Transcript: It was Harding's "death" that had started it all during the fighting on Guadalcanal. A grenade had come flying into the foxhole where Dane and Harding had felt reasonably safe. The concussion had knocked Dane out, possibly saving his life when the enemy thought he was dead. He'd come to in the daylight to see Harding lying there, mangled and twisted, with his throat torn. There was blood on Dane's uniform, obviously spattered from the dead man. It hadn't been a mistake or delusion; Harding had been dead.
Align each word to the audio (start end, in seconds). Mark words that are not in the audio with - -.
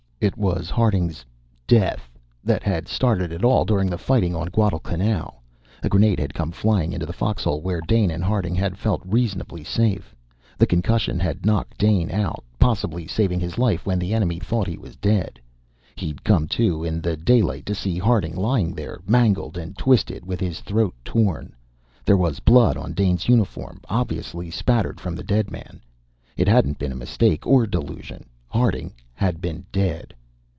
It 0.21 0.37
was 0.37 0.69
Harding's 0.69 1.25
"death" 1.65 2.07
that 2.43 2.61
had 2.61 2.87
started 2.87 3.31
it 3.31 3.43
all 3.43 3.65
during 3.65 3.89
the 3.89 3.97
fighting 3.97 4.35
on 4.35 4.49
Guadalcanal. 4.49 5.41
A 5.81 5.89
grenade 5.89 6.19
had 6.19 6.35
come 6.35 6.51
flying 6.51 6.93
into 6.93 7.07
the 7.07 7.11
foxhole 7.11 7.61
where 7.61 7.81
Dane 7.81 8.11
and 8.11 8.23
Harding 8.23 8.53
had 8.53 8.77
felt 8.77 9.01
reasonably 9.03 9.63
safe. 9.63 10.15
The 10.59 10.67
concussion 10.67 11.19
had 11.19 11.43
knocked 11.43 11.75
Dane 11.79 12.11
out, 12.11 12.43
possibly 12.59 13.07
saving 13.07 13.39
his 13.39 13.57
life 13.57 13.87
when 13.87 13.97
the 13.97 14.13
enemy 14.13 14.37
thought 14.39 14.67
he 14.67 14.77
was 14.77 14.95
dead. 14.95 15.39
He'd 15.95 16.23
come 16.23 16.47
to 16.49 16.83
in 16.83 17.01
the 17.01 17.17
daylight 17.17 17.65
to 17.65 17.73
see 17.73 17.97
Harding 17.97 18.35
lying 18.35 18.75
there, 18.75 18.99
mangled 19.07 19.57
and 19.57 19.75
twisted, 19.75 20.23
with 20.23 20.39
his 20.39 20.59
throat 20.59 20.93
torn. 21.03 21.55
There 22.05 22.15
was 22.15 22.39
blood 22.39 22.77
on 22.77 22.93
Dane's 22.93 23.27
uniform, 23.27 23.81
obviously 23.89 24.51
spattered 24.51 25.01
from 25.01 25.15
the 25.15 25.23
dead 25.23 25.49
man. 25.49 25.81
It 26.37 26.47
hadn't 26.47 26.77
been 26.77 26.91
a 26.91 26.95
mistake 26.95 27.47
or 27.47 27.65
delusion; 27.65 28.25
Harding 28.47 28.91
had 29.13 29.39
been 29.39 29.63
dead. 29.71 30.11